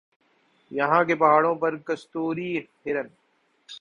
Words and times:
یہاں 0.71 1.03
کے 1.03 1.15
پہاڑوں 1.15 1.55
پر 1.55 1.77
کستوری 1.77 2.57
ہرن 2.57 3.07